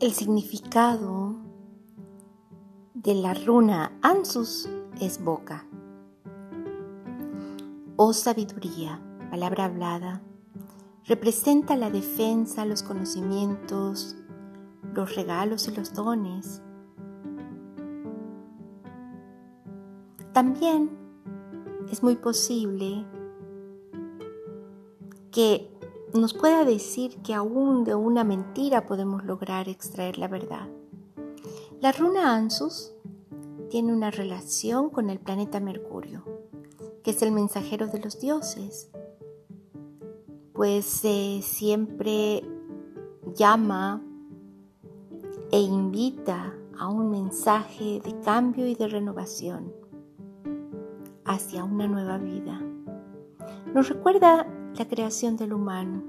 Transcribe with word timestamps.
El 0.00 0.12
significado 0.12 1.34
de 2.94 3.16
la 3.16 3.34
runa 3.34 3.98
Ansus 4.00 4.68
es 5.00 5.20
boca. 5.24 5.66
Oh 7.96 8.12
sabiduría, 8.12 9.02
palabra 9.28 9.64
hablada, 9.64 10.22
representa 11.04 11.74
la 11.74 11.90
defensa, 11.90 12.64
los 12.64 12.84
conocimientos, 12.84 14.14
los 14.94 15.16
regalos 15.16 15.66
y 15.66 15.74
los 15.74 15.92
dones. 15.92 16.62
También 20.32 20.90
es 21.90 22.04
muy 22.04 22.14
posible 22.14 23.04
que 25.32 25.76
nos 26.14 26.34
pueda 26.34 26.64
decir 26.64 27.18
que 27.22 27.34
aún 27.34 27.84
de 27.84 27.94
una 27.94 28.24
mentira 28.24 28.86
podemos 28.86 29.24
lograr 29.24 29.68
extraer 29.68 30.18
la 30.18 30.28
verdad. 30.28 30.68
La 31.80 31.92
runa 31.92 32.34
Ansus 32.34 32.92
tiene 33.70 33.92
una 33.92 34.10
relación 34.10 34.90
con 34.90 35.10
el 35.10 35.20
planeta 35.20 35.60
Mercurio, 35.60 36.24
que 37.02 37.10
es 37.10 37.22
el 37.22 37.32
mensajero 37.32 37.86
de 37.86 38.00
los 38.00 38.18
dioses, 38.18 38.90
pues 40.54 40.86
siempre 41.42 42.42
llama 43.34 44.02
e 45.52 45.60
invita 45.60 46.54
a 46.78 46.88
un 46.88 47.10
mensaje 47.10 48.00
de 48.04 48.18
cambio 48.20 48.66
y 48.66 48.74
de 48.74 48.88
renovación 48.88 49.72
hacia 51.24 51.64
una 51.64 51.86
nueva 51.86 52.18
vida. 52.18 52.60
Nos 53.74 53.88
recuerda 53.88 54.46
la 54.78 54.86
creación 54.86 55.36
del 55.36 55.52
humano. 55.52 56.04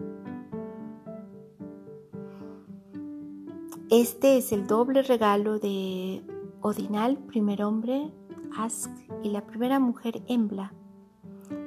Este 3.89 4.37
es 4.37 4.51
el 4.51 4.67
doble 4.67 5.01
regalo 5.01 5.57
de 5.57 6.23
Odinal, 6.61 7.17
primer 7.17 7.63
hombre, 7.63 8.13
Ask 8.55 8.91
y 9.23 9.29
la 9.29 9.48
primera 9.48 9.79
mujer, 9.79 10.21
Embla. 10.27 10.73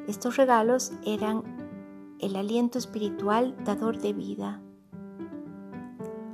Estos 0.06 0.36
regalos 0.36 0.92
eran 1.04 1.42
el 2.20 2.36
aliento 2.36 2.78
espiritual 2.78 3.56
dador 3.64 3.98
de 3.98 4.12
vida 4.12 4.62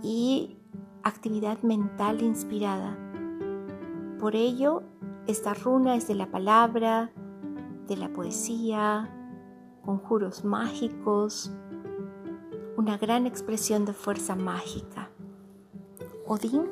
y 0.02 0.58
actividad 1.02 1.62
mental 1.62 2.20
inspirada. 2.20 2.98
Por 4.20 4.36
ello, 4.36 4.82
esta 5.26 5.54
runa 5.54 5.94
es 5.94 6.06
de 6.08 6.14
la 6.14 6.30
palabra, 6.30 7.10
de 7.86 7.96
la 7.96 8.12
poesía, 8.12 9.17
conjuros 9.88 10.44
mágicos, 10.44 11.50
una 12.76 12.98
gran 12.98 13.24
expresión 13.24 13.86
de 13.86 13.94
fuerza 13.94 14.36
mágica. 14.36 15.08
Odín, 16.26 16.66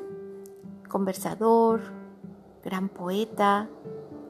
conversador, 0.87 1.81
gran 2.63 2.89
poeta, 2.89 3.69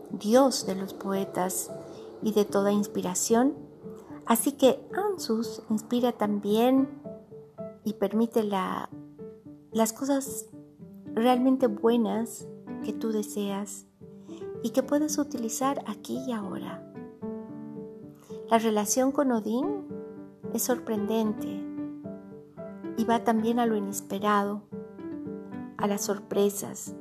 dios 0.09 0.65
de 0.65 0.75
los 0.75 0.93
poetas 0.93 1.69
y 2.21 2.31
de 2.31 2.45
toda 2.45 2.71
inspiración, 2.71 3.55
así 4.25 4.53
que 4.53 4.79
Ansus 4.93 5.63
inspira 5.69 6.13
también 6.13 6.87
y 7.83 7.95
permite 7.95 8.41
la, 8.41 8.89
las 9.73 9.91
cosas 9.91 10.45
realmente 11.13 11.67
buenas 11.67 12.47
que 12.85 12.93
tú 12.93 13.11
deseas 13.11 13.85
y 14.63 14.69
que 14.69 14.81
puedes 14.81 15.17
utilizar 15.17 15.83
aquí 15.87 16.23
y 16.25 16.31
ahora. 16.31 16.86
La 18.49 18.59
relación 18.59 19.11
con 19.11 19.33
Odín 19.33 19.83
es 20.53 20.63
sorprendente 20.63 21.65
y 22.95 23.03
va 23.03 23.25
también 23.25 23.59
a 23.59 23.65
lo 23.65 23.75
inesperado, 23.75 24.61
a 25.75 25.85
las 25.85 26.05
sorpresas. 26.05 26.95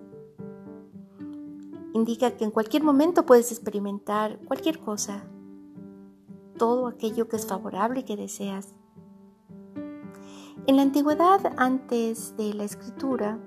Indica 1.92 2.32
que 2.32 2.42
en 2.42 2.50
cualquier 2.50 2.82
momento 2.82 3.26
puedes 3.26 3.52
experimentar 3.52 4.40
cualquier 4.40 4.80
cosa, 4.80 5.22
todo 6.58 6.88
aquello 6.88 7.28
que 7.28 7.36
es 7.36 7.46
favorable 7.46 8.00
y 8.00 8.02
que 8.02 8.16
deseas. 8.16 8.74
En 10.66 10.74
la 10.74 10.82
antigüedad, 10.82 11.54
antes 11.58 12.36
de 12.36 12.54
la 12.54 12.64
escritura, 12.64 13.38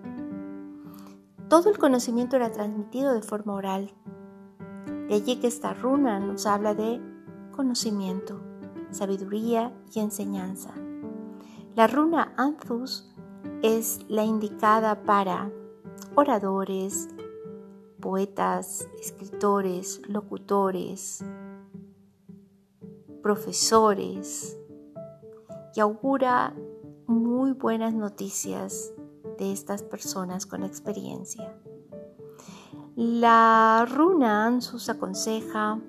todo 1.50 1.70
el 1.70 1.78
conocimiento 1.78 2.38
era 2.38 2.50
transmitido 2.50 3.14
de 3.14 3.24
forma 3.24 3.56
oral. 3.56 3.94
De 5.10 5.16
allí 5.16 5.36
que 5.36 5.48
esta 5.48 5.74
runa 5.74 6.22
nos 6.22 6.46
habla 6.46 6.74
de 6.74 7.09
conocimiento, 7.60 8.40
sabiduría 8.90 9.74
y 9.94 10.00
enseñanza. 10.00 10.74
La 11.76 11.88
runa 11.88 12.34
Anthus 12.38 13.14
es 13.62 14.00
la 14.08 14.24
indicada 14.24 15.04
para 15.04 15.52
oradores, 16.16 17.10
poetas, 18.00 18.88
escritores, 19.02 20.02
locutores, 20.08 21.22
profesores 23.22 24.58
y 25.76 25.82
augura 25.82 26.56
muy 27.08 27.52
buenas 27.52 27.94
noticias 27.94 28.94
de 29.38 29.52
estas 29.52 29.84
personas 29.84 30.46
con 30.46 30.64
experiencia. 30.64 31.54
La 32.96 33.86
runa 33.86 34.46
Ansus 34.46 34.88
aconseja 34.88 35.82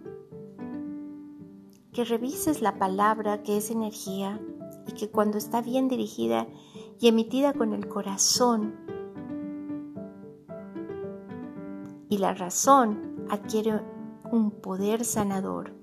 que 1.93 2.05
revises 2.05 2.62
la 2.62 2.78
palabra 2.78 3.43
que 3.43 3.56
es 3.56 3.71
energía 3.71 4.41
y 4.87 4.93
que 4.93 5.11
cuando 5.11 5.39
está 5.39 5.61
bien 5.61 5.89
dirigida 5.89 6.47
y 7.01 7.09
emitida 7.09 7.53
con 7.53 7.73
el 7.73 7.89
corazón 7.89 8.75
y 12.09 12.19
la 12.19 12.34
razón 12.34 13.27
adquiere 13.31 13.81
un 14.31 14.50
poder 14.50 15.05
sanador. 15.05 15.75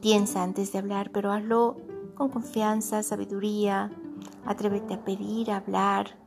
Piensa 0.00 0.42
antes 0.42 0.72
de 0.72 0.78
hablar, 0.78 1.10
pero 1.12 1.32
hazlo 1.32 1.76
con 2.14 2.28
confianza, 2.28 3.02
sabiduría. 3.02 3.90
Atrévete 4.44 4.94
a 4.94 5.04
pedir, 5.04 5.50
a 5.50 5.58
hablar, 5.58 6.18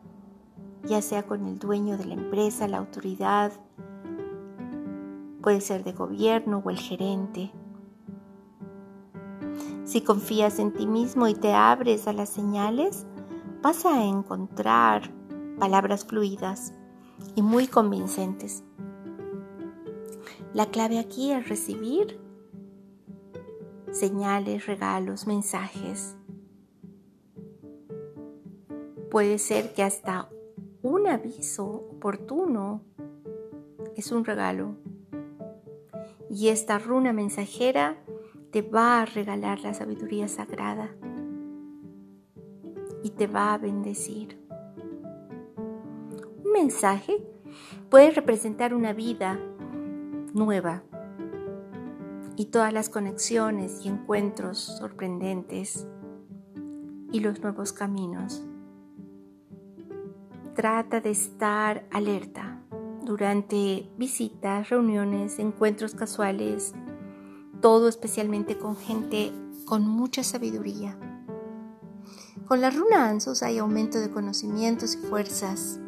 ya 0.83 1.01
sea 1.01 1.23
con 1.23 1.45
el 1.45 1.59
dueño 1.59 1.97
de 1.97 2.05
la 2.05 2.13
empresa, 2.13 2.67
la 2.67 2.77
autoridad, 2.77 3.51
puede 5.41 5.61
ser 5.61 5.83
de 5.83 5.91
gobierno 5.91 6.61
o 6.65 6.69
el 6.69 6.79
gerente. 6.79 7.51
Si 9.85 10.01
confías 10.01 10.59
en 10.59 10.73
ti 10.73 10.87
mismo 10.87 11.27
y 11.27 11.35
te 11.35 11.53
abres 11.53 12.07
a 12.07 12.13
las 12.13 12.29
señales, 12.29 13.05
vas 13.61 13.85
a 13.85 14.03
encontrar 14.03 15.11
palabras 15.59 16.05
fluidas 16.05 16.73
y 17.35 17.41
muy 17.41 17.67
convincentes. 17.67 18.63
La 20.53 20.67
clave 20.67 20.99
aquí 20.99 21.31
es 21.31 21.49
recibir 21.49 22.19
señales, 23.91 24.65
regalos, 24.65 25.27
mensajes. 25.27 26.15
Puede 29.09 29.37
ser 29.37 29.73
que 29.73 29.83
hasta 29.83 30.29
un 30.81 31.07
aviso 31.07 31.65
oportuno 31.65 32.81
es 33.95 34.11
un 34.11 34.25
regalo. 34.25 34.75
Y 36.29 36.49
esta 36.49 36.77
runa 36.79 37.13
mensajera 37.13 37.97
te 38.55 38.61
va 38.61 39.01
a 39.01 39.05
regalar 39.05 39.59
la 39.59 39.73
sabiduría 39.73 40.29
sagrada 40.29 40.89
y 43.03 43.09
te 43.09 43.27
va 43.27 43.53
a 43.53 43.57
bendecir. 43.57 44.39
Un 46.45 46.53
mensaje 46.53 47.21
puede 47.89 48.11
representar 48.11 48.73
una 48.73 48.93
vida 48.93 49.37
nueva 50.33 50.83
y 52.37 52.45
todas 52.45 52.71
las 52.71 52.87
conexiones 52.87 53.83
y 53.83 53.89
encuentros 53.89 54.57
sorprendentes 54.59 55.85
y 57.11 57.19
los 57.19 57.41
nuevos 57.41 57.73
caminos. 57.73 58.47
Trata 60.53 61.01
de 61.01 61.11
estar 61.11 61.85
alerta 61.91 62.61
durante 63.03 63.89
visitas, 63.97 64.69
reuniones, 64.69 65.39
encuentros 65.39 65.93
casuales, 65.93 66.73
todo 67.61 67.87
especialmente 67.87 68.57
con 68.57 68.75
gente 68.75 69.31
con 69.65 69.87
mucha 69.87 70.23
sabiduría. 70.23 70.97
Con 72.47 72.61
la 72.61 72.69
runa 72.69 73.09
Ansos 73.09 73.41
hay 73.41 73.57
aumento 73.57 73.99
de 73.99 74.11
conocimientos 74.11 74.95
y 74.95 74.97
fuerzas 74.97 75.79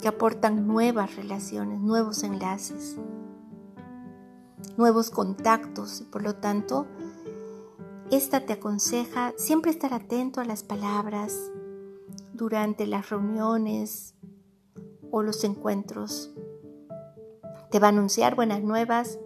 que 0.00 0.08
aportan 0.08 0.66
nuevas 0.66 1.16
relaciones, 1.16 1.80
nuevos 1.80 2.22
enlaces, 2.22 2.96
nuevos 4.76 5.10
contactos 5.10 6.02
y 6.02 6.04
por 6.04 6.22
lo 6.22 6.34
tanto 6.36 6.86
esta 8.10 8.44
te 8.44 8.52
aconseja 8.52 9.32
siempre 9.36 9.70
estar 9.70 9.94
atento 9.94 10.40
a 10.40 10.44
las 10.44 10.62
palabras 10.62 11.50
durante 12.34 12.86
las 12.86 13.08
reuniones 13.08 14.14
o 15.10 15.22
los 15.22 15.42
encuentros. 15.44 16.32
Te 17.70 17.80
va 17.80 17.86
a 17.86 17.90
anunciar 17.90 18.36
buenas 18.36 18.62
nuevas 18.62 19.18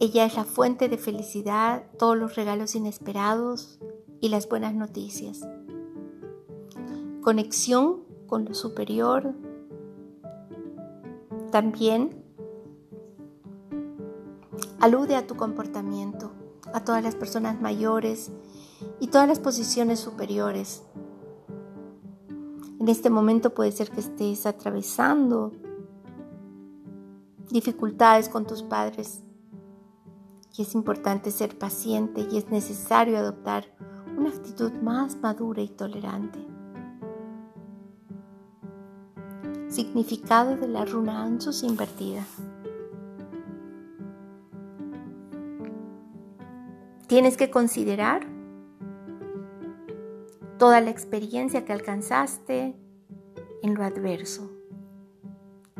ella 0.00 0.24
es 0.24 0.34
la 0.34 0.44
fuente 0.44 0.88
de 0.88 0.96
felicidad, 0.96 1.84
todos 1.98 2.16
los 2.16 2.34
regalos 2.34 2.74
inesperados 2.74 3.78
y 4.18 4.30
las 4.30 4.48
buenas 4.48 4.74
noticias. 4.74 5.46
conexión 7.20 8.04
con 8.26 8.46
lo 8.46 8.54
superior. 8.54 9.34
También 11.50 12.24
alude 14.80 15.16
a 15.16 15.26
tu 15.26 15.36
comportamiento, 15.36 16.30
a 16.72 16.82
todas 16.82 17.04
las 17.04 17.14
personas 17.14 17.60
mayores 17.60 18.30
y 19.00 19.08
todas 19.08 19.28
las 19.28 19.38
posiciones 19.38 20.00
superiores. 20.00 20.82
En 22.80 22.88
este 22.88 23.10
momento 23.10 23.52
puede 23.52 23.72
ser 23.72 23.90
que 23.90 24.00
estés 24.00 24.46
atravesando 24.46 25.52
dificultades 27.50 28.30
con 28.30 28.46
tus 28.46 28.62
padres 28.62 29.24
es 30.62 30.74
importante 30.74 31.30
ser 31.30 31.56
paciente 31.56 32.26
y 32.30 32.36
es 32.36 32.50
necesario 32.50 33.18
adoptar 33.18 33.64
una 34.16 34.30
actitud 34.30 34.72
más 34.82 35.16
madura 35.16 35.62
y 35.62 35.68
tolerante. 35.68 36.38
Significado 39.68 40.56
de 40.56 40.68
la 40.68 40.84
runa 40.84 41.22
Ansus 41.22 41.62
invertida. 41.62 42.24
Tienes 47.06 47.36
que 47.36 47.50
considerar 47.50 48.26
toda 50.58 50.80
la 50.80 50.90
experiencia 50.90 51.64
que 51.64 51.72
alcanzaste 51.72 52.76
en 53.62 53.74
lo 53.74 53.84
adverso. 53.84 54.50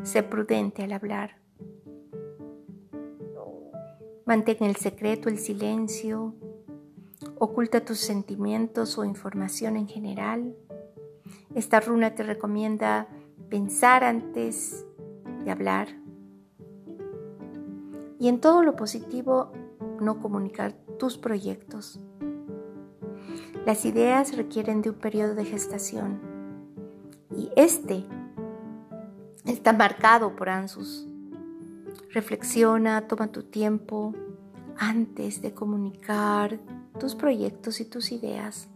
Sé 0.03 0.23
prudente 0.23 0.83
al 0.83 0.93
hablar. 0.93 1.40
Mantén 4.31 4.63
el 4.63 4.77
secreto, 4.77 5.27
el 5.27 5.39
silencio. 5.39 6.33
Oculta 7.37 7.83
tus 7.83 7.97
sentimientos 7.97 8.97
o 8.97 9.03
información 9.03 9.75
en 9.75 9.89
general. 9.89 10.55
Esta 11.53 11.81
runa 11.81 12.15
te 12.15 12.23
recomienda 12.23 13.09
pensar 13.49 14.05
antes 14.05 14.85
de 15.43 15.51
hablar. 15.51 15.89
Y 18.21 18.29
en 18.29 18.39
todo 18.39 18.63
lo 18.63 18.77
positivo, 18.77 19.51
no 19.99 20.21
comunicar 20.21 20.75
tus 20.97 21.17
proyectos. 21.17 21.99
Las 23.65 23.83
ideas 23.83 24.37
requieren 24.37 24.81
de 24.81 24.91
un 24.91 24.95
periodo 24.95 25.35
de 25.35 25.43
gestación 25.43 26.21
y 27.35 27.49
este 27.57 28.05
está 29.43 29.73
marcado 29.73 30.37
por 30.37 30.47
ANSUS. 30.47 31.10
Reflexiona, 32.13 33.07
toma 33.07 33.27
tu 33.27 33.43
tiempo 33.43 34.13
antes 34.77 35.41
de 35.41 35.53
comunicar 35.53 36.59
tus 36.99 37.15
proyectos 37.15 37.79
y 37.79 37.85
tus 37.85 38.11
ideas. 38.11 38.67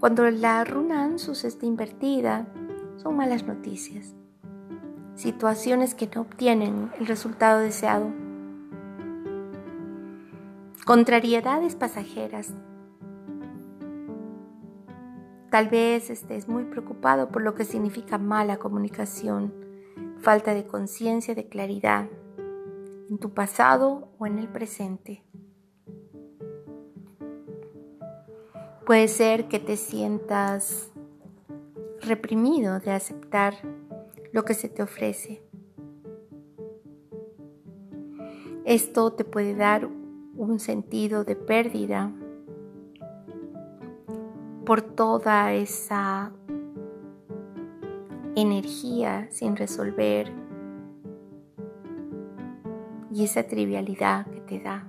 Cuando 0.00 0.28
la 0.30 0.64
runa 0.64 1.04
ANSUS 1.04 1.44
está 1.44 1.66
invertida, 1.66 2.46
son 2.96 3.16
malas 3.16 3.46
noticias, 3.46 4.14
situaciones 5.14 5.94
que 5.94 6.08
no 6.14 6.22
obtienen 6.22 6.90
el 6.98 7.06
resultado 7.06 7.60
deseado, 7.60 8.10
contrariedades 10.84 11.76
pasajeras. 11.76 12.52
Tal 15.50 15.68
vez 15.68 16.10
estés 16.10 16.48
muy 16.48 16.64
preocupado 16.64 17.28
por 17.28 17.42
lo 17.42 17.54
que 17.54 17.64
significa 17.64 18.18
mala 18.18 18.56
comunicación, 18.56 19.52
falta 20.20 20.54
de 20.54 20.66
conciencia, 20.66 21.34
de 21.34 21.48
claridad, 21.48 22.08
en 23.08 23.18
tu 23.18 23.30
pasado 23.30 24.08
o 24.18 24.26
en 24.26 24.38
el 24.38 24.48
presente. 24.48 25.24
Puede 28.86 29.08
ser 29.08 29.48
que 29.48 29.58
te 29.58 29.76
sientas 29.76 30.90
reprimido 32.00 32.80
de 32.80 32.92
aceptar 32.92 33.54
lo 34.32 34.44
que 34.44 34.54
se 34.54 34.68
te 34.68 34.82
ofrece. 34.82 35.42
Esto 38.64 39.12
te 39.12 39.24
puede 39.24 39.54
dar 39.54 39.88
un 40.36 40.58
sentido 40.58 41.24
de 41.24 41.36
pérdida 41.36 42.12
por 44.64 44.82
toda 44.82 45.52
esa 45.52 46.32
energía 48.40 49.28
sin 49.30 49.56
resolver 49.56 50.32
y 53.12 53.24
esa 53.24 53.42
trivialidad 53.42 54.26
que 54.26 54.40
te 54.40 54.60
da. 54.60 54.86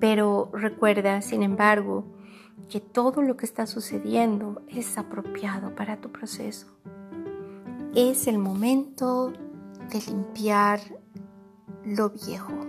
Pero 0.00 0.50
recuerda, 0.52 1.22
sin 1.22 1.42
embargo, 1.42 2.04
que 2.68 2.80
todo 2.80 3.22
lo 3.22 3.36
que 3.36 3.46
está 3.46 3.66
sucediendo 3.66 4.62
es 4.68 4.98
apropiado 4.98 5.74
para 5.74 6.00
tu 6.00 6.10
proceso. 6.10 6.66
Es 7.94 8.28
el 8.28 8.38
momento 8.38 9.32
de 9.90 10.00
limpiar 10.06 10.80
lo 11.84 12.10
viejo. 12.10 12.67